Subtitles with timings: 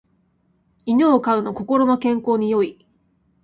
[0.87, 2.87] 犬を飼うの心の健康に良い